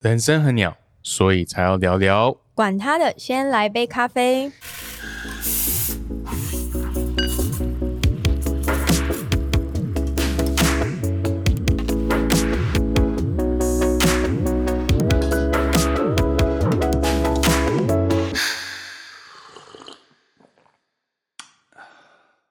[0.00, 2.34] 人生很鸟，所以才要聊聊。
[2.54, 4.50] 管他的，先来杯咖啡。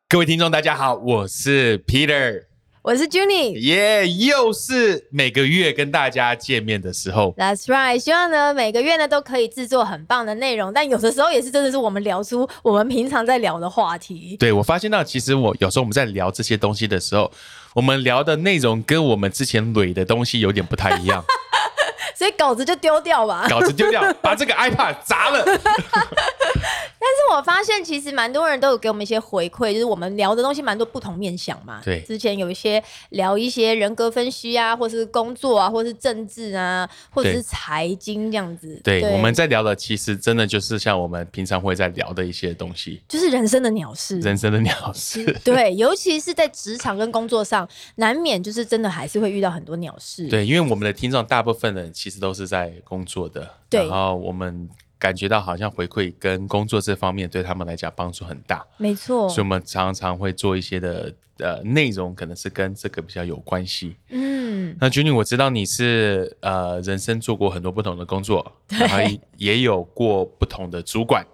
[0.07, 2.43] 各位听众，大家好，我是 Peter，
[2.81, 3.59] 我是 Junie。
[3.59, 7.35] 耶又是每个月跟大家见面的时候。
[7.37, 14.37] That's right，希望呢每个月呢都可以制作很棒的内容，但有的时候也是真的是我们聊出我们平常在聊的话题。
[14.37, 17.29] 对我发现到，其实我有时候我们在聊这些东西的时候，
[17.75, 21.23] 我们聊的内容跟我们之前累的东西有点不太一样。
[22.19, 23.47] 所以稿子就丢掉吧。
[23.49, 25.41] 稿子丢掉， 把这个 iPad 砸了。
[27.01, 31.81] 但是我发现其实蛮多人都有给我们一些回馈，就是我们聊的东西蛮多不同面向嘛。
[31.81, 38.77] 对之前有一些聊一些人格分析啊，或是工作啊，或是政治啊，或者是财经这样子。
[38.83, 44.19] 对，我们在聊的其实真的就是像我们平常会在聊的一些东西，就是人生的鸟事。
[44.19, 45.23] 人生的鸟事。
[45.45, 50.27] 对，尤其是在职场跟工作上，难免就是真的还是会遇到很多鸟事。
[50.27, 59.41] 对，因为我们的听众大部分人其实都是在工作的，对然后我们感觉到好像回馈跟工作这方面对他们来讲帮助很大，没错所以。
[59.41, 63.95] 我们常常会做一些的呃内容，可能是跟这个比较有关系。
[64.09, 71.25] 嗯，那 Jenny，我知道你是呃人生做过很多不同的工作，然后也也有过不同的主管。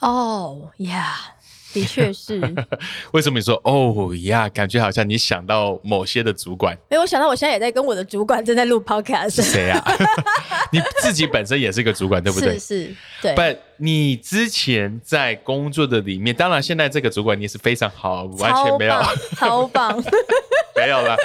[0.00, 1.33] 哦呀，
[1.74, 2.40] 的确是。
[3.12, 4.48] 为什么你说哦呀？
[4.48, 9.84] 感觉好像你想到某些的主管因为我想到我现在也在跟我的主管正在录 podcast，是谁啊？
[10.70, 12.84] 你自己本身也是个主管，对不对是？
[12.86, 13.34] 是，对。
[13.34, 18.92] 不，你之前在工作的里面，当然现在这个主管你是非常好，完全没有
[19.34, 20.04] 超棒，超棒。
[20.76, 21.16] 没有了。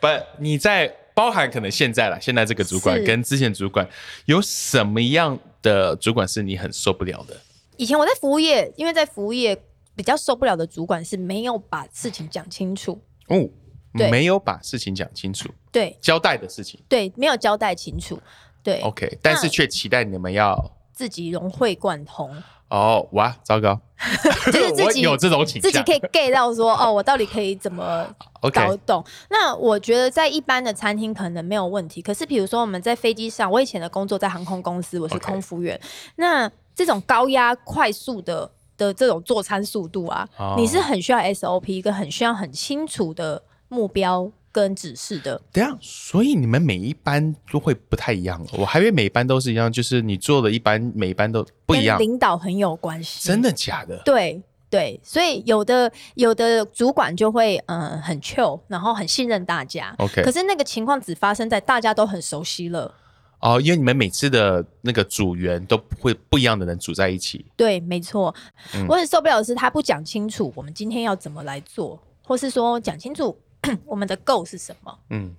[0.00, 0.06] 不，
[0.38, 3.88] 你在包含可能现在了，现在这个主管跟之前主管
[4.26, 7.36] 有什么样的主管是你很受不了的？
[7.76, 9.56] 以前我在服务业，因为在服务业
[9.98, 13.48] 比较受不了的主管是没有把事情讲清楚，哦，
[13.94, 14.08] 对。
[14.12, 15.98] 没有把事情讲清楚，对。
[16.00, 16.80] 交代的事情。
[16.88, 18.16] 对，没有交代清楚，
[18.62, 20.70] 对，，OK，但是却期待你们要。
[20.92, 22.30] 自己融会贯通，
[22.68, 23.80] 哦，哇，糟糕，
[24.52, 25.70] 就是自己 我有这种倾向。
[25.70, 28.06] 自己可以 get 到说，哦，我到底可以怎么
[28.40, 29.04] OK 搞懂。
[29.30, 35.80] 那我觉得在一般的餐厅可能没有问题，可是比如说我们在飞机上，我以前的工作在航空公司，我是 OK 空服员。
[36.16, 45.38] 那这种高压快速的的这种做餐速度啊，哦你是很需要 SOP，一个很需要很清楚的目标跟指示的。
[45.52, 48.60] 等一下，所以你们每一班都会不太一样哦。
[48.60, 54.00] 我还以为每一班都是一样，就是你做的一班每一班都不一样跟，领导很有关系，真的假的？
[54.04, 54.40] 对
[54.70, 59.94] 对，所以有的有的主管就会嗯、呃很 chill，然后很信任大家。
[59.98, 62.94] OK 可是那个情况只发生在大家都很熟悉了。
[63.40, 67.46] 哦，因为你们每次的那个组员都会不一样的人组在一起。
[67.56, 68.34] 对，没错。
[68.74, 73.38] 嗯我很受不了的是他不讲清楚我们今天要怎么来做，或是说讲清楚
[73.86, 74.98] 我们的 goal 是什么。
[75.10, 75.36] 嗯，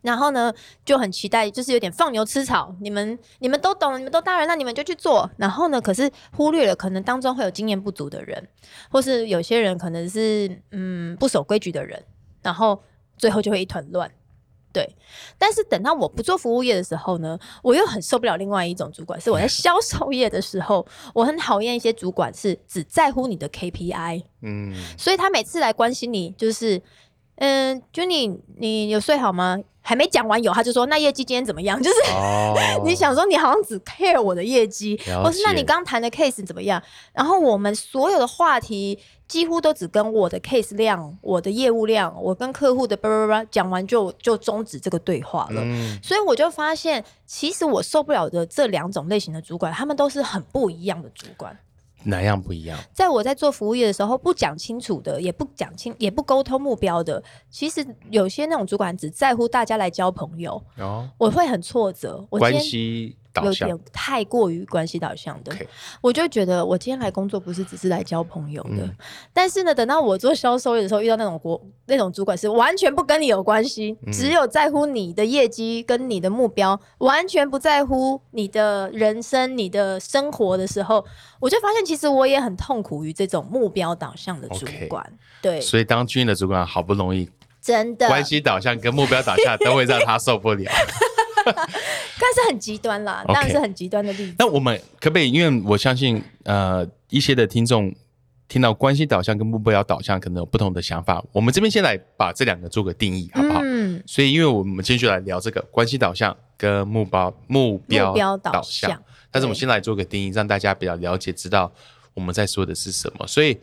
[0.00, 0.50] 然后呢，
[0.84, 2.74] 就很期待，就是有点放牛吃草。
[2.80, 5.30] 你们你们都懂，你们都大人，那你们就去做。
[5.36, 8.48] 然后呢，可是忽略了可能当中会有经验不足的人，
[8.90, 12.02] 或是有些人可能是嗯不守规矩的人，
[12.40, 12.82] 然后
[13.18, 14.10] 最后就会一团乱。
[14.76, 14.86] 对，
[15.38, 24.22] 但是等到我不做服务业的时候呢，我又很受不了另外一种主管，是我在销售业的时候，我很讨厌一些主管是只在乎你的 KPI。
[24.42, 26.78] 嗯，所以他每次来关心你，就是，
[27.36, 29.58] 嗯，就你你有睡好吗？
[29.86, 31.78] 还没讲完有，他就说那业绩今天怎么样？
[31.82, 32.54] 就是、哦
[32.84, 36.82] 你想说你好像只 care 我的业绩，了或是那你刚谈的 case 怎么样？
[37.12, 38.98] 然后我们所有的话题
[39.28, 45.60] 几乎都只跟我的 case 量、我的业务量、我跟客户的叭叭叭讲完就就终止这个对话了。
[45.64, 51.56] 嗯，所以我就发现，其实我受不了的这两种类型的主管，他们都是很不一样的主管。
[52.06, 52.78] 哪样不一样？
[52.92, 62.24] 在我在做服务业的时候，不讲清楚的，也不讲清，也不沟通目标的，其实有些那种主管只在乎大家来交朋友，哦，我会很挫折。
[62.30, 63.78] 我今关系导向有点。
[63.92, 65.54] 太过于关系导向的
[66.00, 68.84] 我就觉得我今天来工作不是只是来交朋友的。
[68.84, 68.96] 嗯
[69.32, 81.04] 但是呢，等到我做销售的时候，遇到那种国那种主管是完全不跟你有关系，嗯只有在乎你的业绩跟你的目标，完全不在乎你的人生、你的生活的时候，
[81.40, 85.12] 我就发现其实我也很痛苦于这种目标导向的主管。
[85.42, 87.28] 对，所以当军的主管好不容易
[87.60, 90.70] 真的，关系导向跟目标导向都会让他受不了。
[92.18, 94.34] 但是很极端啦当然是很极端的例子。
[94.38, 95.30] 那我们可不可以？
[95.30, 97.94] 因为我相信，呃，一些的听众
[98.48, 101.22] 听到关系导向跟目标导向可能有不同的想法。
[101.32, 103.60] 我们这边先来把这两个做个定义，好不好？
[103.62, 109.02] 嗯，所以，因为我们今天就来聊这个关系导向跟目标目标导向。
[109.30, 111.70] 但是我们先来做个定义，让大家比较了解，知道
[112.14, 113.26] 我们在说的是什么。
[113.26, 113.58] 所以，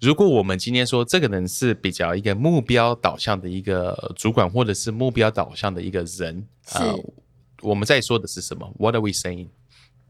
[0.00, 7.14] 如果我们今天说这个人是比较一个目标导向的一个主管，或者是目标导向的一个人，呃是
[7.62, 9.48] 我们在说的是什么？What are we saying？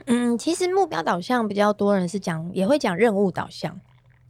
[0.07, 3.81] 嗯，其实目标导向比较多人是讲，也会讲任务导向，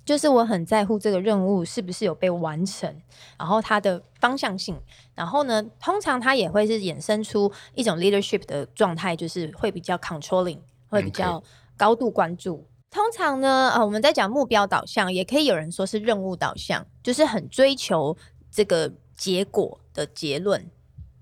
[0.05, 2.95] 就是我很在乎这个任务是不是有被完成，
[3.39, 4.77] 然后它的方向性，
[5.15, 10.59] 然后呢，通常它也会是衍生出一种 leadership 的状态，就是会比较 controlling，
[10.89, 11.43] 会比较
[11.77, 12.67] 高度关注。
[12.95, 18.17] 通常呢，呃，我们在讲目标导向，也可以有人说是任务导向，就是很追求
[18.53, 20.65] 这个结果的结论。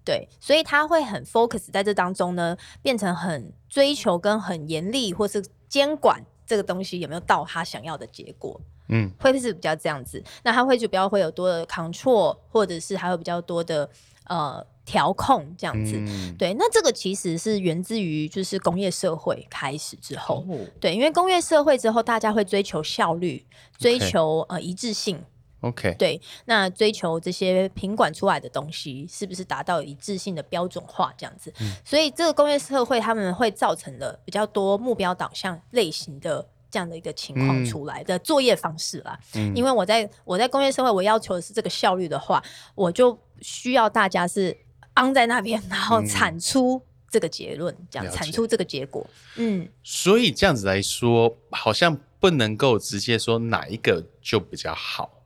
[0.05, 10.23] 对，所以他会很 focus 在这当中呢，变成很追求跟很严厉，或是监管这个东西有没有到他想要的结果，嗯，会是比较这样子。
[10.43, 13.89] 那他会就比较会有多的 control，或者是还有比较多的
[14.25, 15.97] 呃调控这样子。
[15.97, 23.45] 嗯，对，那这个其实是源自于就是工业社会开始之后，哦对，因为工业社会之后，大家会追求效率，
[23.79, 25.23] 追求呃一致性
[25.61, 31.53] ，，OK，对，那追求这些品管出来的东西是不是达到一致性的标准化这样子？
[31.85, 36.49] 所以这个工业社会他们会造成了比较多目标导向类型的。
[36.73, 42.43] 这样的一个情况嗯出来的作业方式啦，嗯因为我在我在工业社会，我要求的是这个效率的话，
[42.75, 44.57] 我就需要大家是
[44.95, 46.81] 昂在那边，然后嗯产出
[47.11, 49.07] 这个结论，这样产出这个结果。
[49.37, 55.23] 嗯，所以这样子来说，好像不能够直接说哪一个就比较好，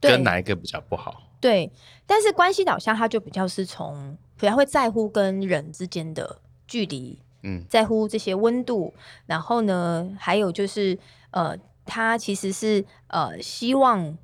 [0.00, 1.30] 对跟哪一个比较不好。
[1.40, 1.70] 对，
[2.06, 8.92] 但是关系导向它就比较是从比较会在乎跟人之间的距离，嗯在乎这些温度，
[9.26, 10.98] 然后呢，还有就是
[11.30, 14.18] 呃，它其实是呃希望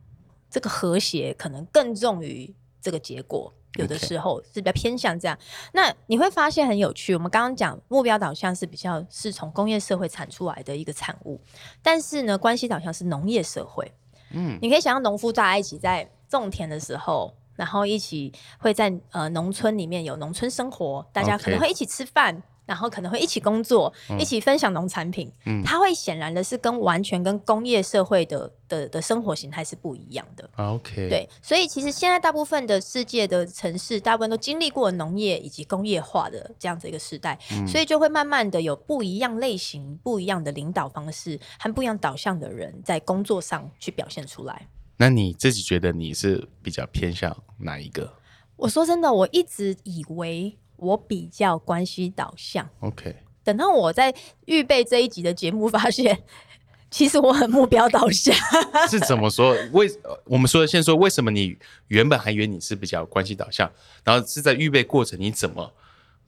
[0.51, 3.53] 这个和谐可能更重于这个结果。
[3.75, 5.39] 有的时候是比较偏向这样，
[5.73, 7.15] 那你会发现很有趣。
[7.15, 11.41] 我们刚刚讲目标导向是比较是从工业社会产出来的一个产物，
[11.83, 13.93] 但是呢，关系导向是农业社会。
[14.31, 22.43] 嗯，你可以想象农夫大家一起在种田的时候，然后一起会在呃农村里面有农村生活，大家可能会一起吃饭。
[22.67, 25.31] 然后可能会一起工作，嗯一起分享农产品。
[25.47, 30.49] 嗯它会显然的是跟完全跟工业社会的的的生活形态是不一样的。
[30.55, 44.69] 啊 OK，，对，所以其实现在大部分的世界的城市，大部分都经历过农业以及工业化的这样子一个时代，嗯所以就会慢慢的有不一样类型、不一样的领导方式和不一样导向的人在工作上去表现出来。
[44.97, 48.15] 那你自己觉得你是比较偏向哪一个
[48.57, 54.15] 我说真的，我一直以为我比较关系导向，？OK，等到我在
[54.47, 56.23] 预备这一集的节目，发现
[56.91, 58.35] 其实我很目标导向。
[58.89, 59.57] 是怎么说？
[59.73, 61.57] 为呃我们说先说为什么你
[61.89, 63.71] 原本还以为你是比较关系导向，
[64.05, 65.73] 然后是在预备过程你怎么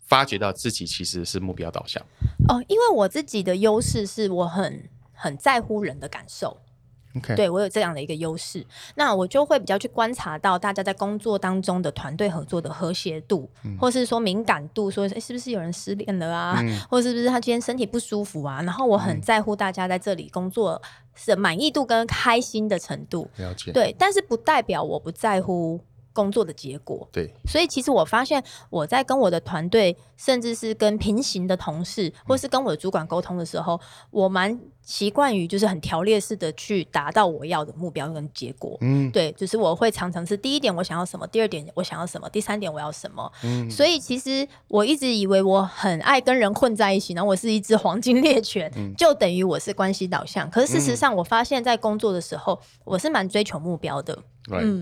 [0.06, 2.02] 发觉到自己其实是目标导向
[2.48, 6.58] 哦，因为我自己的优势是我很很在乎人的感受。
[7.36, 8.64] 对我有这样的一个优势，
[8.94, 13.48] 那我就会比较去观察到大家在工作当中的团队合作的和谐度，
[13.78, 16.80] 或是说敏感度，说诶是不是有人失恋了啊，嗯？
[16.88, 18.60] 或是不是他今天身体不舒服啊？
[18.62, 20.80] 然后我很在乎大家在这里工作
[21.14, 25.80] 是满意度跟开心的程度，了解，对，但是不代表我不在乎
[26.16, 27.06] 工作的结果。
[27.12, 33.78] 对，所以其实我发现我在跟我的团队，甚至是跟平行的同事，或是跟我的主管沟通的时候，
[34.10, 38.78] 我蛮习惯于就是很条列式的去达到我要的目标跟结果。
[38.80, 43.30] 嗯对，就是我会常常是第一点我想要什么，第二点我想要什么，第三点我要什么。
[43.44, 50.48] 嗯所以其实我一直以为我很爱跟人混在一起，然后我是一只黄金猎犬，嗯 就等于我是关系导向。
[50.50, 54.16] 可是事实上，我发现在工作的时候，我是蛮追求目标的。
[54.52, 54.80] 嗯，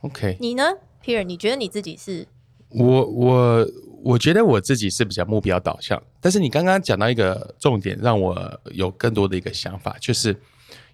[0.00, 0.64] OK 你呢
[1.04, 1.22] ，Peter？
[1.22, 2.26] 你觉得你自己是？
[2.70, 3.68] 我我
[4.02, 10.34] 我觉得我自己是比较目标导向，但是你刚刚讲到一个重点，让我有更多的一个想法，就是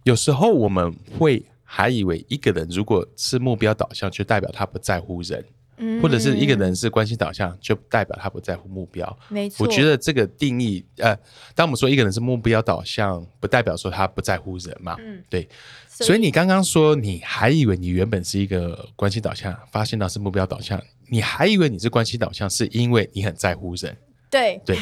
[0.02, 5.44] 有时候我们会还以为一个人如果是目标导向，就代表他不在乎人，
[5.78, 9.18] 嗯或者是一个人是关系导向，就代表他不在乎目标。
[9.28, 11.16] 没错，我觉得这个定义，呃，
[11.54, 14.97] 当我们说一个人是目标导向，不代表说他不在乎人嘛。
[14.99, 15.49] 嗯对。
[15.88, 23.97] 所以你刚刚说你还以为你原本是一个关系导向，发现到是目标导向，你还以为你是关系导向，是因为你很在乎人。
[24.30, 24.78] 对对。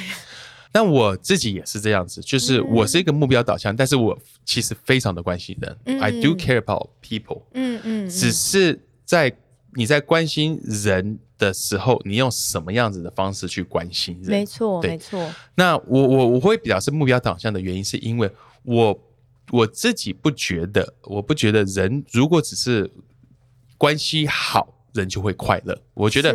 [0.74, 9.34] 那我自己也是这样子，就是我是一个目标导向，但是我其实非常的关心人、嗯 i do care about people，嗯嗯，只是在
[9.76, 14.30] 你在关心人的时候，你用什么样子的方式去关心人？
[14.30, 18.30] 没错没错，那我我我会比较是目标导向的原因，是因为
[18.62, 18.98] 我
[19.52, 22.90] 我自己不觉得，我不觉得人如果只是
[23.76, 25.76] 关系好，人就会快乐。
[25.94, 26.34] 我觉得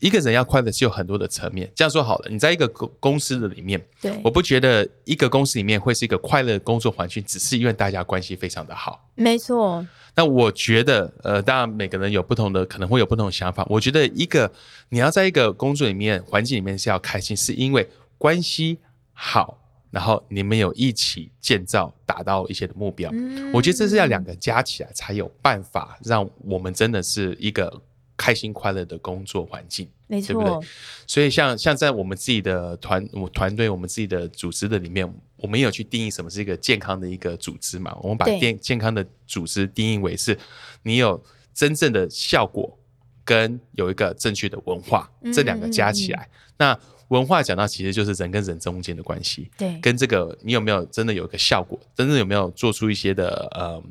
[0.00, 1.70] 一个人要快乐是有很多的层面。
[1.74, 9.08] 这样说好了，你在一个公公司的里面，对我，不觉得一个公司里面会是一个快乐的工作环境，只是因为大家关系非常的好。
[9.14, 13.66] 没错，那我觉得，呃，当然每个人有不同的，可能会有不同的想法。
[13.68, 14.50] 我觉得一个
[14.88, 17.88] 你要在一个工作里面环境里面是要开心，是因为
[18.18, 18.78] 关系
[19.12, 19.58] 好，
[19.90, 23.10] 然后你们有一起建造达到一些的目标。
[23.12, 27.70] 嗯我觉得这是要两个加起来才有办法让我们真的是一个
[28.16, 29.88] 开心快乐的工作环境。
[30.06, 30.48] 没对不对？
[30.50, 30.64] 错，
[31.06, 37.96] 所以像像在我们自己的团我团队，我们自己的组织的里面，我们也有去定义什么是一个健康的一个组织嘛。
[38.02, 40.38] 我们把健健康的组织定义为是，
[40.82, 41.22] 你有
[41.54, 42.78] 真正的效果
[43.24, 46.28] 跟有一个正确的文化，嗯这两个加起来，
[46.58, 46.78] 那
[47.08, 53.82] 文化讲到其实就是人跟人中间的关系，对，跟这个你有没有真的有一个效果，真正有没有做出一些的呃，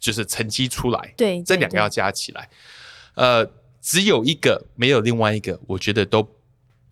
[0.00, 1.40] 就是成绩出来，对。
[1.44, 2.48] 这两个要加起来，
[3.14, 3.48] 呃，
[3.80, 6.28] 只有一个没有另外一个，我觉得都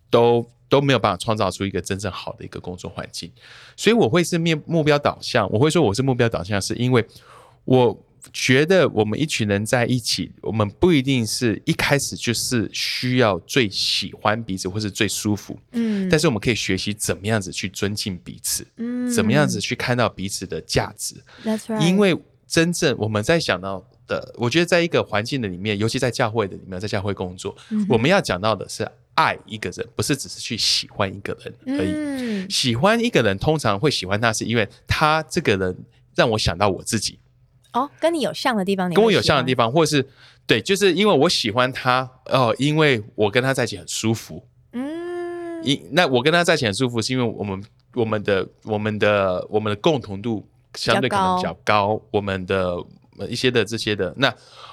[0.09, 3.31] 都都没有办法创造出一个真正好的一个工作环境。
[3.75, 7.05] 所以我会是面目标导向，我会说我是目标导向，是因为
[7.65, 21.15] 我觉得我们一群人在一起，我们不一定是一开始就是需要最喜欢彼此或是最舒服，嗯，但是我们可以学习怎么样子去尊敬彼此，嗯怎么样子去看到彼此的价值。
[21.43, 31.91] ？That's right，因为真正我们在想到的，我觉得在一个环境的里面，尤其在教会的里面，在教会工作，嗯我们要讲到的是爱一个人，不是只是去喜欢一个人而已。
[31.93, 35.77] 嗯，喜欢一个人，通常会喜欢他，是因为他这个人
[36.15, 37.19] 让我想到我自己，
[37.73, 40.07] 哦，跟你有像的地方，你跟我有像的地方，或者是
[40.45, 44.45] 对，就是因为我喜欢他，哦，因为我跟他在一起很舒服。
[44.71, 50.45] 嗯，因那我跟他在一起很舒服，是因为我们我们的我们的我们的共同度
[50.75, 52.75] 相对可能比较高，我们的
[53.17, 54.29] 呃一些的这些的，那、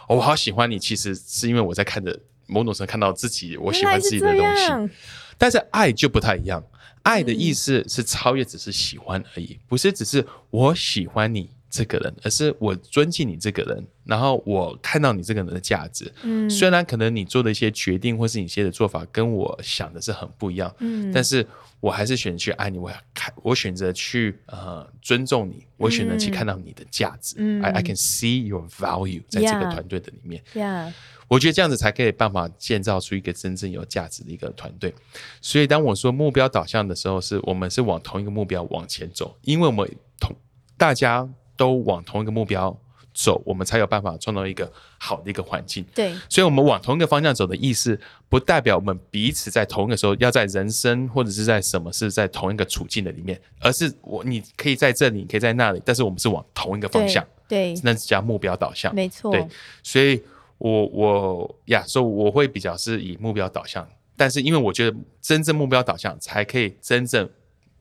[0.08, 4.94] 哦我好喜欢你，其实是因为我在看着某种程度看到自己我喜欢自己的东西，
[5.38, 6.62] 但是爱就不太一样，
[7.02, 16.12] 爱的意思是超越只是喜欢而已，不是只是我喜欢你这个人，而是我尊敬你这个人，然后我看到你这个人的价值。
[16.24, 21.46] 嗯虽然可能你做的一些决定或是你一些的做法跟我想的是很不一样，嗯但是
[21.78, 27.36] 我还是选择去爱你，我看我选择去呃尊重你，我选择去看到你的价值。
[27.38, 30.42] 嗯 I I can see your value 在这个 Yeah 团队的里面。
[30.54, 30.92] 呀，
[31.28, 34.92] 我觉得这样子才可以办法建造出一个真正有价值的一个团队。
[35.40, 40.34] 所以当我说目标导向的时候，是我们是往同一个目标往前走，因为我们同
[40.76, 41.28] 大家
[41.60, 42.74] 都往同一个目标
[43.12, 45.84] 走，我们才有办法创造一个好的一个环境。
[45.94, 48.00] 对，所以，我们往同一个方向走的意思，
[48.30, 58.94] 不代表我们彼此在同一个时候要在人生或者是在什么是在同一个处境的里面，而是我你可以在这里，你可以在那里，但是我们是往同一个方向，对，那是叫目标导向。
[58.94, 59.46] 没错，对，
[59.82, 60.22] 所以
[60.56, 63.86] 我我呀，所以我会比较是以目标导向，
[64.16, 67.28] 但是因为我觉得真正目标导向才可以真正，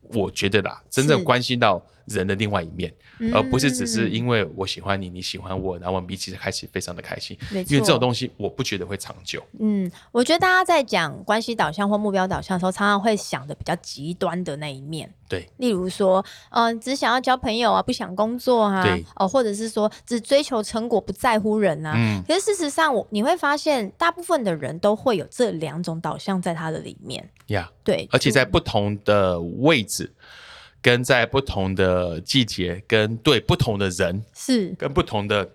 [0.02, 2.92] 我觉得啦，真正关心到人的另外一面，
[3.34, 9.44] 而不是只是嗯因为我喜欢你，你喜欢我，然后我们彼此开始非常的开心，因为这种东西我不觉得会长久。
[9.60, 21.94] 嗯，我觉得大家在讲关系导向或目标导向的时候，常常会想的比较极端的那一面，对，例如说，嗯、只想要交朋友啊，不想工作啊对，哦，或者是说只追求成果，不在乎人啊。
[21.96, 27.30] 嗯，可是事实上，我你会发现，大部分的人都会有这两种导向在他的里面。
[27.48, 30.12] 呀、对，而且在不同的位置，
[30.82, 34.74] 跟在不同的季节，跟对不同的人，是。
[34.78, 35.50] 跟不同的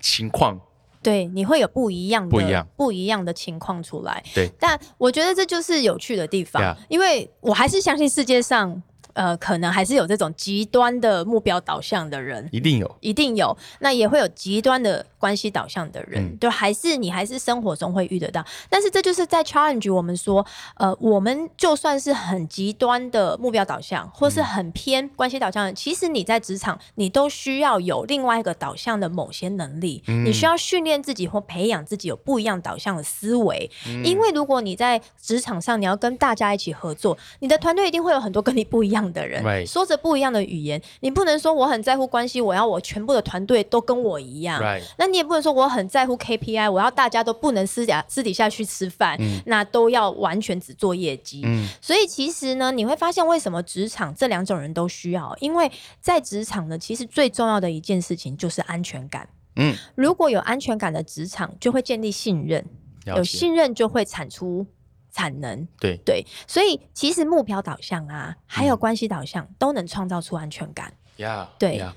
[0.00, 0.60] 情况，
[1.02, 2.66] 对，你会有不一样的不一样。
[2.76, 4.22] 不一样的情况出来。
[4.34, 8.82] 对，但我觉得这就是有趣的地方 Yeah 因为我还是相信世界上，
[9.14, 12.48] 呃，可能还是有这种极端的目标导向的人。
[12.52, 12.96] 一定有。
[13.00, 18.44] 一定有，那也会有极端的关系导向的人，嗯对，还是你还是生活中会遇得到。
[18.68, 20.44] 但是这就是在 challenge 我们说，
[20.76, 33.70] 呃，我们就算是很极端的目标导向，或是很偏关系导向的，其实你在职场你都需要有另外一个导向的某些能力，嗯你需要训练自己或培养自己有不一样导向的思维。
[33.86, 44.62] 嗯因为如果你在职场上你要跟大家一起合作，你的团队一定会有很多跟你不一样的人 Right 说着不一样的语言，你不能说我很在乎关系，我要我全部的团队都跟我一样。
[44.62, 51.42] Right，那你也不能说我很在乎 KPI，我要大家都不能私下私底下去吃饭，那都要完全只做业绩。
[51.44, 55.70] 嗯所以其实呢，你会发现为什么职场这两种人都需要，因为
[56.00, 59.28] 在职场呢，其实最重要的一件事情就是安全感。
[59.56, 62.64] 嗯，如果有安全感的职场，就会建立信任，
[63.04, 64.66] 有信任就会产出
[65.12, 65.66] 产能。
[65.78, 70.92] 对，对，所以其实目标导向啊，还嗯有关系导向，都能创造出安全感。
[71.16, 71.94] 呀， 对呀，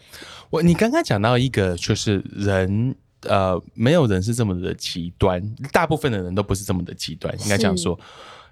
[0.50, 5.41] 我你刚刚讲到一个就是人呃，没有人是这么的极端，
[5.72, 8.00] 大部分的人都不是这么的极端，应该这样说。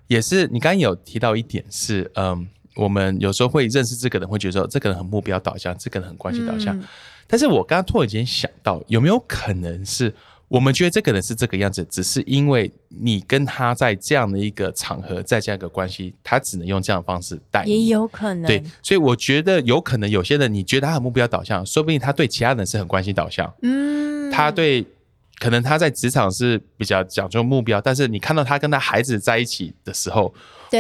[0.08, 6.78] 也是你刚刚有提到一点是，嗯，我们有时候会认识这个人，会觉得说这个人很目标导向，这个人很关系导向。
[6.80, 6.84] 嗯
[7.26, 10.14] 但是我刚刚突然间想到，有没有可能是
[10.48, 17.86] 我们觉得这个人是这个样子，只是因为你跟他在这样的一个场合，在这样一个关系，他只能用这样的方式带也。
[17.86, 18.46] 有可能。
[18.46, 23.52] 对，所以我觉得有可能有些人，你觉得他很目标导向，说不定他对其他人是很关心导向。
[23.64, 24.86] 嗯，他对
[25.40, 30.34] 可能他在职场是比较讲究目标，但是你看到他跟他孩子在一起的时候，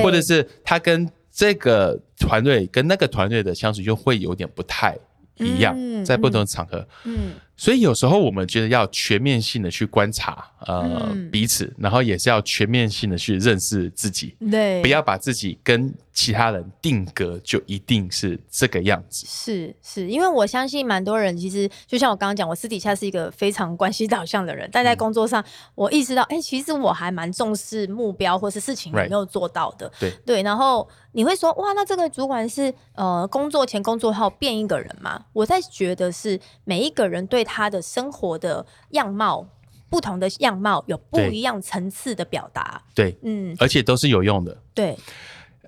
[0.03, 4.95] 或者是他跟这个团队跟那个团队的相处，就会有点不太
[5.37, 6.87] 一样，嗯在不同的场合。
[7.05, 7.31] 嗯
[7.63, 11.31] 所以有时候我们觉得要全面性的去观察呃、嗯。
[11.31, 19.25] 彼此，然后也是要全面性的去认识自己，对，不要把自己跟其他人定格，就一定是这个样子。
[19.27, 25.43] 是是，因为我相信蛮多人其实就像我刚刚讲，我私底下是一个非常关系导向的人，嗯但在工作上，
[25.75, 29.91] 我意识到，哎、其实我还蛮重视目标或是事情有没有做到的。
[29.99, 35.25] 对对，然后你会说，哇，那这个主管是呃工作前工作后变一个人吗？
[35.33, 39.47] 我在觉得是每一个人对他的生活的样貌。
[39.89, 44.57] 不同的样貌有不一样层次的表达，对，嗯，而且都是有用的。
[44.73, 44.97] 对，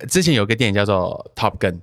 [0.08, 1.80] 之前有个电影叫做《Top Gun》，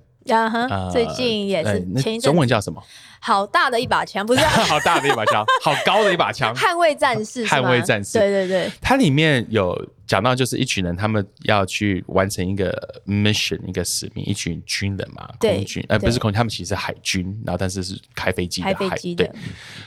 [0.90, 2.82] 最近也呃是中前一阵文叫什么？
[3.24, 6.52] 好大的一把枪，不是 好大的一把枪， 好高的一把枪。
[6.54, 8.18] 捍卫战士，捍卫战士。
[8.18, 9.76] 对对对，它里面有
[10.08, 19.00] 讲到，就是一群人他们要去完成一个 mission，一个使命，一群军人嘛，对空军，呃，不是空军，他们其实是海军，然后但是是开飞机的开飞海对。
[19.00, 19.34] 机的，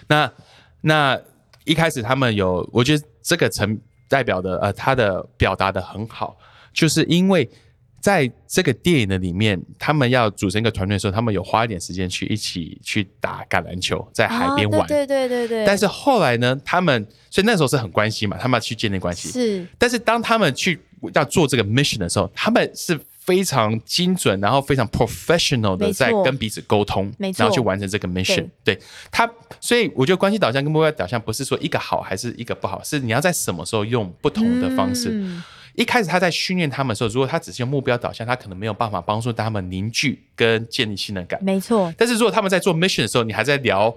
[0.07, 0.31] 那
[0.79, 1.19] 那
[1.65, 3.77] 一开始他们有，我觉得这个层
[4.07, 6.37] 代表的呃，他的表达的很好，
[6.73, 7.49] 就是因为
[8.05, 14.81] 在这个电影的里面，他们要组成一个团队的时候，他们有花一点时间去一起去打橄榄球，在海边玩。
[14.81, 19.29] 哦对对对对对，但是后来呢，他们所以那时候是很关系嘛，他们要去建立关系。
[19.29, 20.79] 是但是当他们去
[21.15, 28.79] 要做这个 mission 的时候，他们是非常精准，然后非常 professional 的在跟彼此沟通，然后去完成这个 mission 对。
[29.09, 29.27] 他，
[29.59, 35.09] 所以我觉得关系导向跟目标导向不是说一个好还是一个不好，是你要在什么时候用不同的方式。
[35.11, 35.43] 嗯
[35.75, 41.43] 一开始他在训练他们的时候，如果他只是用目标导向，他可能没有办法帮助他们凝聚跟建立信任感。
[41.43, 43.93] 没错，但是如果他们在做 mission 的时候，你还在聊，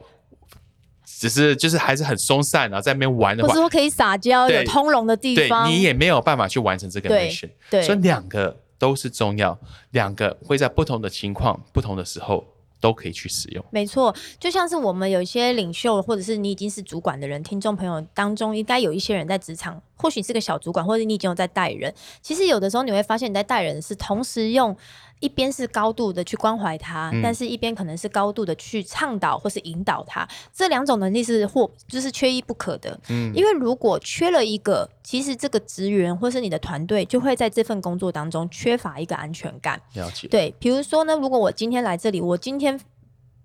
[1.05, 7.51] 只是就是还是很松散，然后在那边玩的话或是，说可以撒娇有通融的地方，你也没有办法去完成这个 mission。
[7.71, 9.59] 对所以两个都是重要，
[9.93, 12.45] 两个会在不同的情况、不同的时候
[12.81, 13.65] 都可以去使用。
[13.71, 21.93] 没错，就像是我们有一些领袖，或者是你已经是主管的人，听众朋友当中应该有一些人在职场，或许是个小主管，或者你已经有在带人。
[22.23, 24.77] 其实有的时候你会发现，你在带人是同时用
[25.21, 30.27] 一边是高度的去关怀他，嗯但是一边可能是高度的去倡导或是引导他。
[30.53, 32.99] 这两种能力是或就是缺一不可的。
[33.09, 39.81] 嗯，因为如果缺了一个，其实这个职员或是你的团队就会在这份工作当中缺乏一个安全感。
[39.95, 40.29] 了解。
[40.29, 42.79] 对，比如说呢，如果我今天来这里，我今天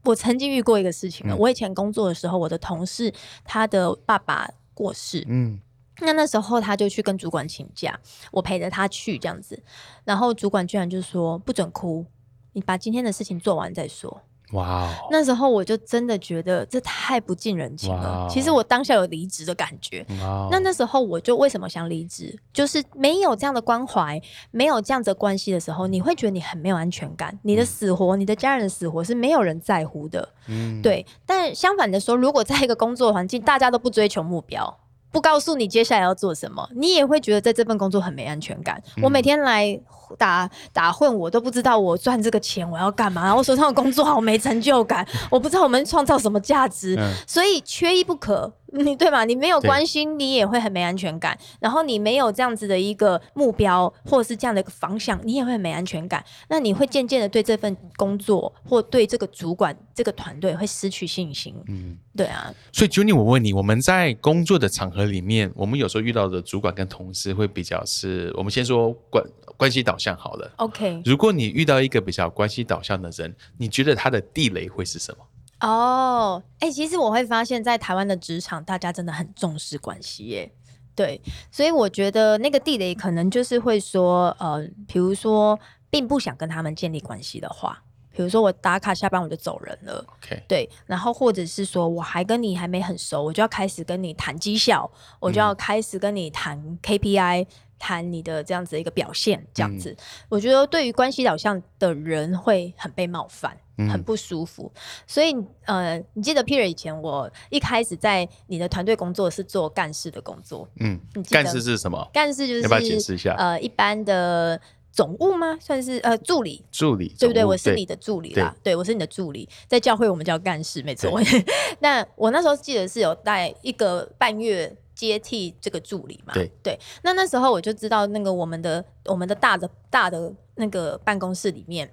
[0.04, 1.36] 我曾经遇过一个事情了。
[1.36, 3.12] 嗯我以前工作的时候，我的同事
[3.44, 5.60] 他的爸爸过世，嗯，
[6.00, 8.00] 那那时候他就去跟主管请假，
[8.32, 9.62] 我陪着他去这样子，
[10.04, 12.06] 然后主管居然就说不准哭，
[12.54, 14.22] 你把今天的事情做完再说。
[14.52, 18.28] 哇哦，那时候我就真的觉得这太不近人情哇了哦。
[18.30, 20.06] 其实我当下有离职的感觉，
[20.52, 30.30] 那那时候我就为什么想离职，就是没有这样的关怀，没有这样子的关系的时候，你会觉得你很没有安全感，你的死活，你的家人的死活是没有人在乎的。
[30.48, 34.82] 嗯，对，但相反的说，如果在一个工作环境，大家都不追求目标。
[35.14, 38.82] 不告诉你接下来要做什么，你也会觉得在这份工作很没安全感。
[39.02, 39.80] 我每天来
[40.18, 48.52] 打打混，我都不知道我赚这个钱我要干嘛，然后手上的工作好没成就感，我不知道我们创造什么价值，嗯所以缺一不可。
[48.74, 49.24] 你对吧？
[49.24, 51.38] 你没有关心，你也会很没安全感。
[51.60, 56.24] 然后你没有这样子的一个目标，或者是这样的一个方向，你也会很没安全感。
[56.50, 61.56] 那你会渐渐的对这份工作或对这个主管、这个团队会失去信心。
[61.68, 61.98] 嗯。
[62.16, 69.24] 对啊，所以 Juni，我问你，我们在工作的场合里面，我们有时候遇到的主管跟同事会比较是，我们先说关
[69.58, 70.52] 关系导向好了。
[70.58, 75.26] OK，如果你遇到一个比较关系导向的人，你觉得他的地雷会是什么？
[75.68, 80.52] 哦，哎、其实我会发现，在台湾的职场，大家真的很重视关系耶。
[80.94, 81.20] 对，
[81.52, 85.58] 所以我觉得那个地雷可能就是会说，呃，比如说，
[85.90, 97.48] 并不想跟他们建立关系的话，比如说我打卡下班我就走人了，OK，对，然后或者是说我还跟你还没很熟，我就要开始跟你谈绩效，我就要开始跟你谈 KPI。
[97.80, 99.96] 谈你的这样子的一个表现，这样子，
[100.30, 103.58] 我觉得对于关系导向的人会很被冒犯，
[103.90, 104.72] 很不舒服。
[105.06, 112.10] 所以，呃，你记得 Peter 以前我一开始在你的团队工作是做干事的工作，嗯干事是什么？
[112.14, 114.60] 干事就是要不要解释一下呃，一般的
[114.92, 115.58] 总务吗？
[115.60, 117.44] 算是呃助理，助理，对不对？
[117.44, 121.20] 我是你的助理啦，对我是你的助理，在教会我们叫干事，没错。
[121.80, 126.80] 那我那时候记得是有带一个半月接替这个助理嘛，对。
[127.02, 131.92] 那那时候我就知道，那个我们的我们的大的大的那个办公室里面，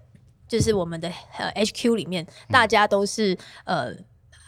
[0.49, 2.53] 就是我们的呃 HQ 里面，嗯。
[2.53, 3.93] 大家都是呃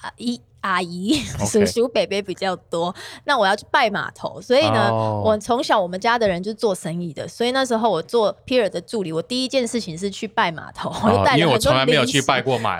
[0.02, 0.40] 阿姨。
[0.62, 5.20] 阿姨、叔叔、伯伯比较多，那我要去拜码头，所以呢，哦。
[5.26, 12.78] 我从小我们家的人就做生意的，所以那时候我做 Peter 的助理，我第一件事情是去拜码头，我就哦因为我从来没有去拜过码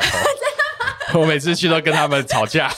[1.11, 2.73] 头， 我每次去都跟他们吵架。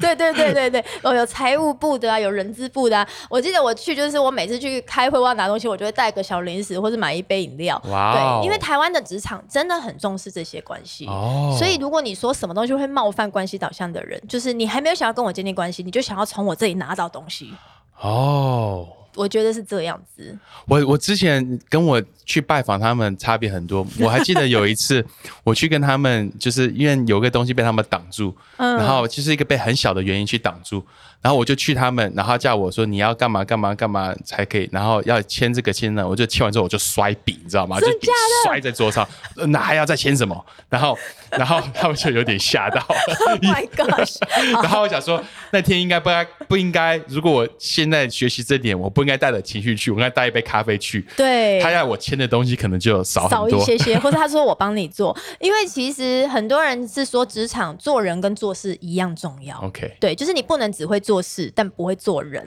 [0.00, 3.08] 对对对对对，我有财务部的啊，有人资部的啊。
[3.28, 7.80] 我记得我去就是我每次去开会，我要拿东西，我就会带个小零食或者买一杯饮料。
[7.86, 11.06] 哇哦对，因为台湾的职场真的很重视这些关系。
[11.06, 17.52] 哦所以，如果你说什么东西会冒犯关系导向的人，就是你还没有想要跟我建立关系，你就想要从我这里拿到东西。
[18.00, 20.38] 哦，我觉得是这样子。
[20.68, 23.86] 我我之前跟我去拜访他们差别很多。
[23.98, 25.02] 我还记得有一次
[25.44, 30.84] 我去跟他们，就是因为有个东西被他们挡住，嗯然后就是一个被很小的原因去挡住，
[31.22, 37.78] 然后我就去他们，然后叫我说你要干嘛干嘛干嘛才可以，然后要签这个签呢，我就签完之后我就摔笔，你知道吗？
[37.80, 38.08] 就笔
[38.44, 40.44] 摔在桌上，呃那还要再签什么？
[40.68, 40.98] 然后
[41.30, 42.84] 然后他们就有点吓到。
[43.26, 44.16] Oh my gosh！
[44.62, 51.04] 然后我想说，那天应该不该不应该，如果我现在学习这点，我不应该带着情绪去，我应该带一杯咖啡去。
[51.16, 53.48] 对，他要我签的东西可能就少少。
[53.48, 59.58] 一些些，或者他说我帮你做，因为其实很多人是说职场做人跟做事一样重要。
[59.60, 62.44] OK，对，就是你不能只会做事，但不会做人。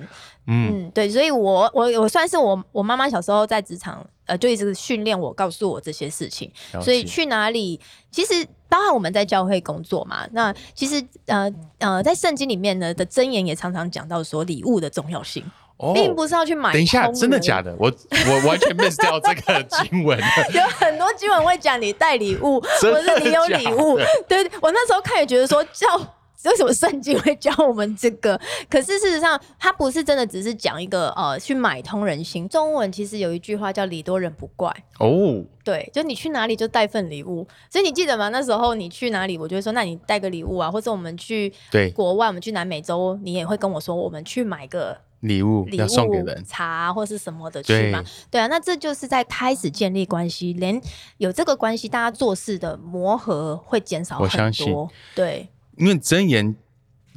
[0.47, 6.51] 嗯，嗯，对，所以我我我算是我我妈妈小时候在职场呃就一直训练我，告诉我这些事情。
[6.81, 7.79] 所以去哪里，
[8.11, 15.43] 其实包含我们在教会工作嘛，那其实呃呃在圣经里面呢的箴言也常常讲到说礼物的重要性，
[15.79, 16.71] 哦并不是要去买。
[16.71, 17.75] 等一下，真的假的？
[17.79, 20.17] 我我完全 miss 掉这个 经文。
[20.53, 23.97] 有很多经文会讲你带礼物， 真或的是你有礼物。
[24.27, 25.87] 对我那时候看也觉得说叫。
[26.45, 28.39] 为 什么圣经会教我们这个？
[28.69, 32.47] 可是事实上，它不是真的只是讲一个呃去买通人心。
[32.47, 37.45] 中文其实有一句话叫“礼多人不怪”，哦，对，就你去哪里就带份礼物。
[37.69, 38.29] 所以你记得吗？
[38.29, 48.39] 那时候你去哪里，我就会说，那你带个礼物啊，或者我们去对，国外，我们去南美洲，你也会跟我说，我们去买个礼物要送给人，茶或是什么的去嘛对？
[48.39, 50.81] 啊，那这就是在开始建立关系，连
[51.17, 54.89] 有这个关系，大家做事的磨合会减少很我相信多。
[55.13, 56.55] 对，因为真言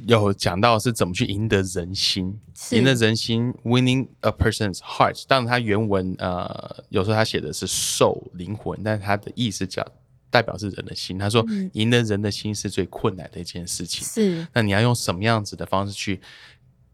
[0.05, 5.23] 有讲到是怎么去赢得人心，是赢得人心，winning a person's heart。
[5.27, 9.85] 当然，它原文呃有时候他写的是 soul 灵魂，但是它的意思讲
[10.29, 11.17] 代表是人的心。
[11.17, 14.05] 他说，嗯赢得人的心是最困难的一件事情。
[14.05, 16.19] 是，那你要用什么样子的方式去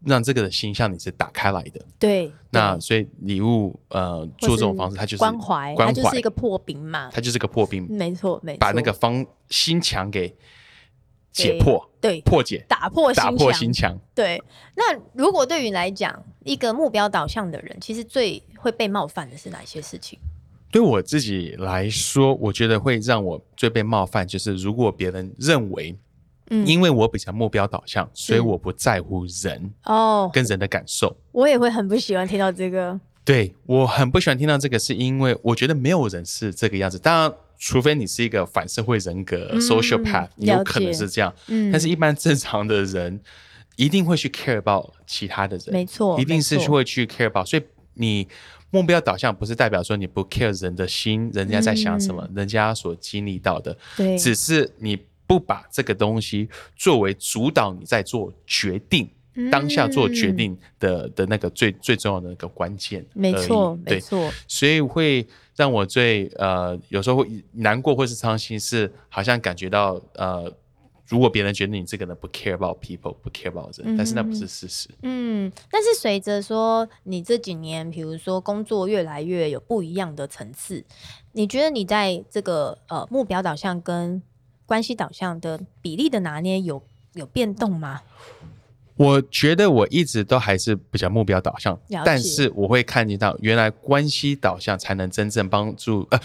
[0.04, 1.84] 让这个的心向你是打开来的？
[1.98, 2.32] 对。
[2.52, 7.08] 对那所以礼物呃做这种方式，它就是关怀，关怀它就是一个破冰嘛。
[7.12, 8.58] 它就是个破冰，没错，没错。
[8.58, 10.34] 把那个方心墙给
[11.30, 13.96] 解破、对破解、打破打破心墙。
[14.12, 14.42] 对，
[14.74, 20.18] 那如果对于你来讲，一个目标导向的人，其实最会被冒犯的是哪些事情？
[20.72, 25.96] 对我自己来说，我觉得会让我最被冒犯，就是如果别人认为，
[26.50, 31.16] 嗯因为我比较目标导向，所以我不在乎人哦，跟人的感受。
[31.32, 32.98] 我也会很不喜欢听到这个。
[33.24, 36.98] 对我很不喜欢听到这个，是因为我觉得没有人是这个样子。
[36.98, 41.32] 当然，除非你是一个反社会人格、嗯 （social path），你有可能是这样。
[41.48, 43.20] 嗯，但是，一般正常的人
[43.76, 47.46] 一定会去 care about 其他的人，没错，一定是会去 care about。
[47.46, 47.62] 所以
[47.94, 48.26] 你
[48.70, 54.98] 目标导向不是代表说你不 care 人的心，人家在想什么，人家所经历到的，嗯对，只是你
[55.30, 59.08] 不把这个东西作为主导你在做决定。
[59.48, 70.52] 当下做决嗯定的的那个最最重要的那个关键，没错，没，错，所以会让我最呃有时候会难过或是伤心，是好像感觉到呃，
[71.06, 74.88] 如果别人觉得你这个人不 care about people，不 care about 人，但是那不是事实。
[75.02, 80.84] 嗯，但是随着说你这几年，比如说工作越来越有不一样的层次，
[81.32, 84.20] 你觉得你在这个呃目标导向跟
[84.70, 86.80] 关系导向的比例的拿捏有
[87.14, 88.02] 有变动吗？
[88.94, 96.20] 我觉得我一直都还是比较目标导向，但是我会看见到，原来关系导向才能真正帮助呃。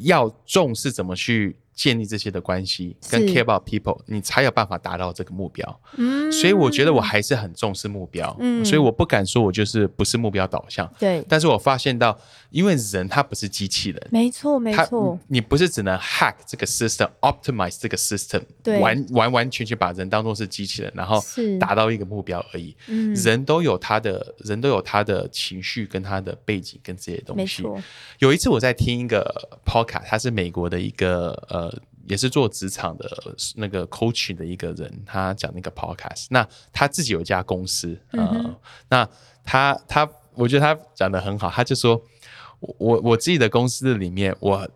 [0.00, 5.80] 要重视怎么去建立这些的关系，跟 care about people，你才有办法达到这个目标。
[5.96, 10.86] 嗯所以我觉得我还是很重视目标，嗯所以我不敢说我就是不是目标导向。
[10.98, 12.18] 对，但是我发现到，
[12.50, 21.18] 因为人他不是机器人，没错没错，你不是只能 hack 这个 system，optimize 这个 system，对完完完全全把人当做是机器人，然后
[21.58, 22.76] 达到一个目标而已。
[22.88, 27.64] 嗯人都有他的人都有他的情绪跟他的背景跟这些东西。
[28.18, 29.24] 有一次我在听一个
[29.64, 31.69] podcast，他是美国的一个呃，
[32.10, 33.08] 也是做职场的
[33.54, 36.26] 那个 coaching 的一个人，他讲那个 podcast。
[36.28, 38.56] 那他自己有一家公司，呃，嗯
[38.88, 39.08] 那
[39.44, 42.02] 他他，我觉得他讲的很好，他就说，
[42.58, 44.68] 我我我自己的公司里面，我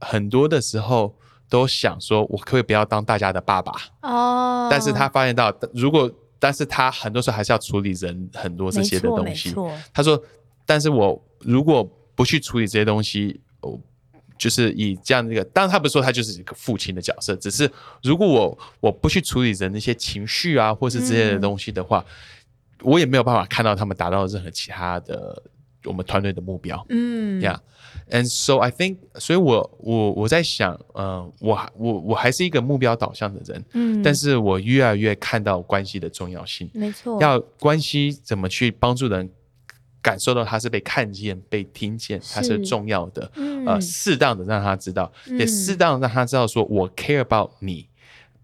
[0.00, 1.14] 很多的时候
[1.50, 3.72] 都想说，我可不可以不要当大家的爸爸？
[4.00, 9.54] 哦，但是他发现到，如果但是他很多时候还是要处理人很多这些的东西。
[9.92, 10.20] 他说
[10.66, 13.78] ：“但是我如果不去处理这些东西，我
[14.42, 17.70] 就是以这样的一个，当然他不是说他就是一个父亲的角色，只是
[18.02, 22.04] 如果我我不去处理人的一些情绪啊，或是之类的东西的话，
[22.80, 25.40] 我也没有办法看到他们达到任何其他的
[25.84, 26.84] 我们团队的目标。
[26.88, 27.40] 嗯。
[27.40, 27.58] Yeah,
[28.10, 36.68] and so I think，所以我我我在想，呃，我还我我还是一个目标导向的人，嗯，但是我越来越看到关系的重要性。
[36.74, 39.30] 没错，要关系怎么去帮助人
[40.02, 43.30] 感受到他是被看见、被听见，他是是重要的。
[43.36, 47.86] 嗯呃，适当的让他知道，也嗯适当让他知道，说我 care about 你，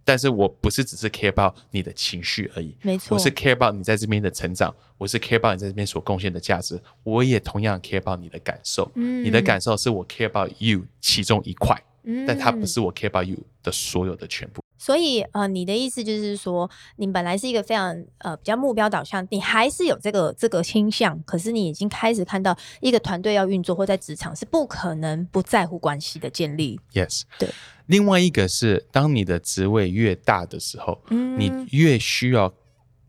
[0.05, 8.91] 但是我不是只是 care about 你的情绪而已，没错，我是 care about 你在这边的成长，我是 care about 你在这边所贡献的价值，我也同样 care about 你的感受。
[8.95, 14.63] 嗯你的感受是我 care about you 其中一块，嗯但它不是我 care about you 的所有的全部。
[14.79, 26.81] 所以呃，你的意思就是说，你本来是一个非常呃比较目标导向，你还是有这个这个倾向，可是你已经开始看到一个团队要运作或在职场是不可能不在乎关系的建立。
[26.93, 27.51] Yes，对。
[27.87, 32.55] 另外一个是，当你的职位越大的时候，嗯你越需要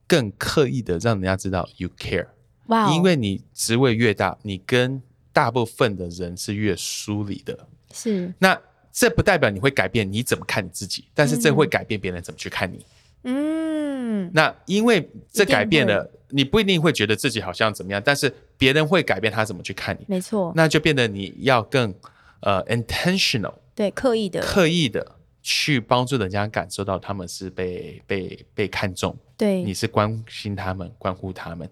[0.07, 2.27] 更刻意的让人家知道 you care，、
[2.67, 5.01] 哇哦，因为你职位越大，你跟
[5.31, 7.67] 大部分的人是越疏离的。
[7.91, 8.59] 是那
[8.91, 12.85] 这不代表你会改变你怎么看你自己，但是这会改变别人怎么去看你。
[13.23, 21.93] 嗯那因为这改变了，你不一定会觉得自己好像怎么样，但是别人会改变他怎么去看你，没错，那就变得你要更
[22.41, 23.53] 呃 intentional。
[23.75, 31.69] 对刻意的刻意的去帮助人家感受到他们是被被被看重，对你是关心他们、关乎他们，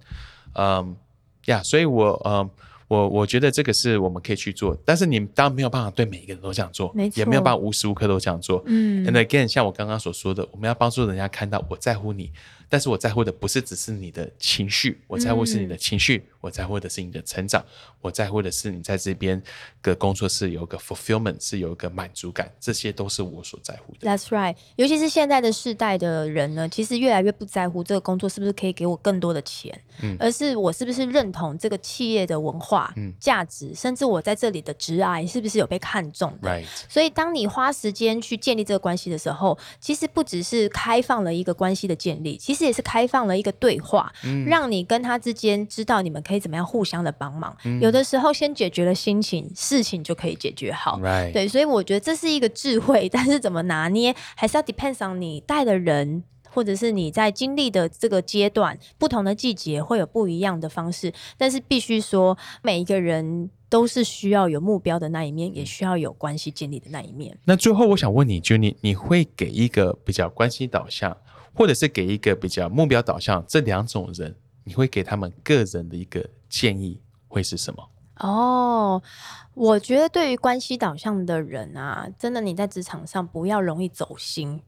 [0.53, 0.95] 嗯
[1.45, 2.49] 呀，所以我嗯。
[2.87, 8.63] 我我觉得这个是我们可以去做，但是你当然没有办法对每一个人都这样做没，也没有办法无时无刻都这样做。
[8.65, 12.31] 嗯 And again，像我刚刚所说的，我们要帮助人家看到我在乎你，
[12.69, 17.63] 但是我在乎的不是只是你的情绪，我在乎是你的情绪，我在乎的是你的成长，
[18.01, 19.41] 我在乎的是你在这边
[19.81, 24.09] 的工作是有一个 fulfillment，是有一个满足感，这些都是我所在乎的。
[24.09, 36.49] That's right，尤其是现在的世代的人呢，其实越来越不在乎这个工作是不是可以给我更多的钱，嗯而是我是不是认同这个企业的文化、嗯价值，甚至我在这里的职爱是不是有被看重的。
[36.49, 47.55] Right，所以，当你花时间去建立这个关系的时候，其实不只是开放了一个关系的建立，其实也是开放了一个对话，嗯让你跟他之间知道你们可以怎么样互相的帮忙。
[47.81, 50.99] 有的时候，先解决了心情，事情就可以解决好。
[51.33, 61.13] 对，所以我觉得这是一个智慧，但是怎么拿捏，还是要 depends on 你带的人，或者是你在经历的这个阶段，不同的季节会有不一样的方式。
[61.37, 67.37] 但是必须说，每一个人都是需要有目标的那一面，也需要有关系建立的那一面。
[67.45, 71.15] 那最后我想问你 j u n y 你会给一个比较关系导向，
[71.57, 77.89] 或者是给一个比较目标导向这两种人，你会给他们个人的一个建议会是什么？
[78.19, 79.01] 哦，
[79.55, 84.61] 我觉得对于关系导向的人啊，真的你在职场上不要容易走心，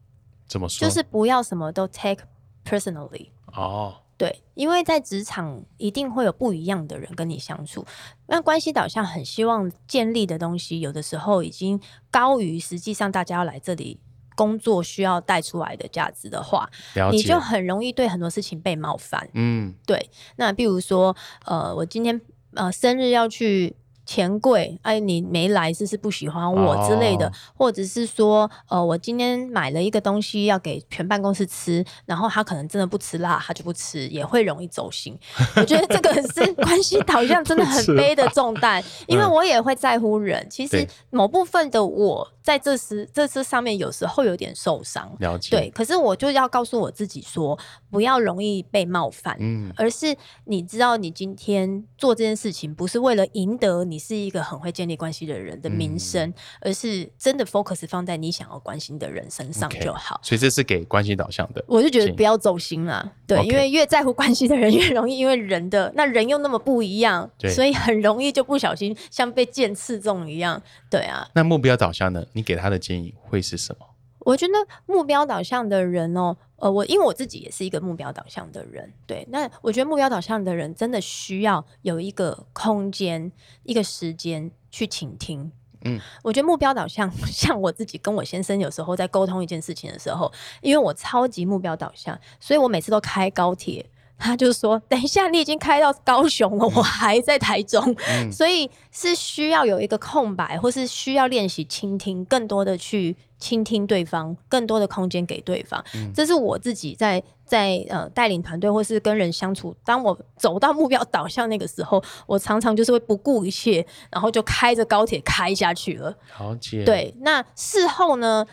[0.48, 0.88] 怎么说？
[0.88, 2.24] 就是不要什么都 take
[2.64, 3.28] personally。
[3.52, 7.84] 哦，对，因为在职场一定会有不一样的人跟你相处，
[8.26, 14.00] 那关系导向很希望建立的东西，有的时候已经高于实际上大家要来这里
[14.40, 16.66] 工作需要带出来的价值的话，
[17.12, 19.28] 你就很容易对很多事情被冒犯。
[19.34, 22.18] 嗯对，那比如说，呃，我今天
[22.54, 23.76] 呃生日要去
[24.10, 35.16] 钱柜，哎，你没来，是不是不喜欢我之类的，哦或者是说，呃，我今天买了一个东西要给全办公室吃，然后他可能真的不吃辣，他就不吃，也会容易走心。
[35.54, 40.44] 我觉得这个是关系导向真的很背的重担， 因为嗯我也会在乎人。
[40.50, 45.08] 其实某部分的我在这时这次上面有时候有点受伤。
[45.20, 45.50] 了解。
[45.50, 47.56] 对，，可是我就要告诉我自己说，
[47.88, 60.18] 不要容易被冒犯，嗯而是你知道你今天做这件事情不是为了赢得你是一个很会建立关系的人的名声，而是真的 focus 放在你想要关心的人身上就好。
[60.24, 61.62] 所以这是给关系导向的。
[61.68, 70.62] 我就觉得不要走心啦，对因为越在乎关系的人越容易，因为人的那人又那么不一样对，所以很容易就不小心像被剑刺中一样。
[70.88, 72.24] 对啊，那目标导向呢？
[72.32, 73.86] 你给他的建议会是什么？
[74.20, 74.54] 我觉得
[74.86, 83.32] 目标导向的人哦，呃，我因为我自己也是一个目标导向的人，对，那我觉得目标导向的人真的需要有一个空间、
[83.64, 85.50] 一个时间去倾听。
[85.82, 90.30] 嗯，我觉得目标导向， 像我自己跟我先生有时候在沟通一件事情的时候，
[90.60, 93.84] 因为我超级目标导向，所以我每次都开高铁。
[94.20, 105.82] 他就说：“等一下，你已经开到高雄了，我还在台中，嗯 所以是需要有一个空白，或是需要练习倾听，更多的去倾听对方，更多的空间给对方。
[105.94, 116.14] 嗯这是我自己在在呃带领团队或是跟人相处，当我走到目标导向那个时候，我常常就是会不顾一切，然后就开着高铁开下去了。
[116.38, 118.46] 了解。，对，那事后呢，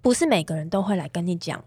[0.00, 1.62] 不是每个人都会来跟你讲，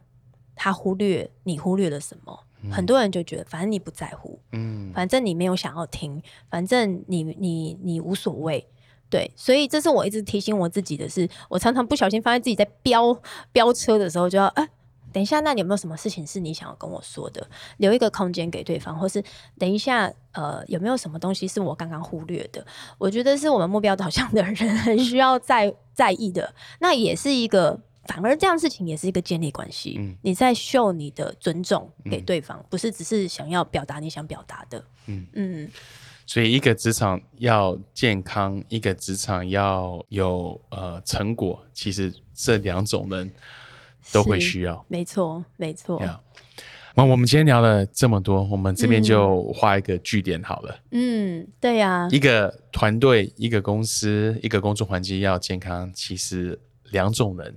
[0.55, 2.39] 他忽略你忽略了什么。
[2.71, 8.67] 很多人就觉得，反正你不在乎，嗯，反正你没有想要听，反正你你你无所谓。
[9.09, 13.15] 对，所以这是我一直提醒我自己的是，我常常不小心发现自己在飙
[13.51, 14.67] 飙车的时候，就要哎、
[15.11, 17.47] 等一下，那你有没有什么事情是你想要跟我说的？
[17.77, 19.23] 留一个空间给对方，或是
[19.59, 22.65] 等一下，呃，有没有什么东西是我刚刚忽略的？
[22.97, 26.51] 我觉得是我们目标导向的人 很需要在在意的。
[26.79, 29.95] 那也是一个，反而这样事情也是一个建立关系。
[29.97, 34.83] 嗯你在秀你的尊重给对方，不是只是想要表达你想表达的。
[35.07, 35.69] 嗯嗯，
[36.25, 43.31] 所以一个职场要健康，一个职场要有呃成果，其实这两种人
[44.11, 44.85] 都会需要。
[44.87, 46.01] 没错，没错。
[46.01, 46.19] 呀
[46.95, 50.79] 那我们今天聊了这么多，我们这边就画一个句点好了。
[50.91, 56.59] 嗯，对呀、一个团队、一个公司、一个工作环境要健康，其实
[56.91, 57.55] 两种人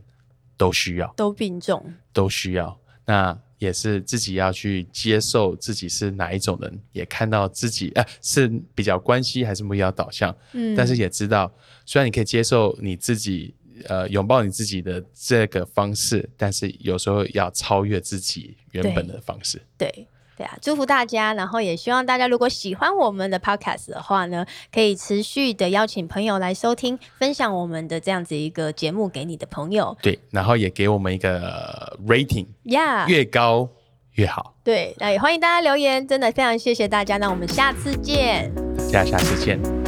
[0.57, 1.95] 都需要，都并重。
[2.13, 2.79] 都需要。
[3.05, 11.53] 那也是自己要去接受自己是哪一种人，也看到自己呃是比较关系还是目标导向，嗯，但是也知道，
[11.85, 13.55] 虽然你可以接受你自己。
[13.89, 19.61] 呃，拥抱你自己的这个方式，但是有时候要超越自己原本的方式。
[19.77, 19.87] 对。
[19.91, 20.09] 对
[20.45, 33.07] 啊，祝福大家，然后也希望大家如果喜欢我们的 podcast 的话呢，可以持续的邀请朋友来收听，分享我们的这样子一个节目给你的朋友对，然后也给我们一个 rating，呀。
[33.07, 33.69] 越高
[34.13, 34.55] 越好。
[34.65, 38.53] 对，那也欢迎大家留言，真的非常谢谢大家，那我们下次见。
[38.93, 39.86] 大家下次见。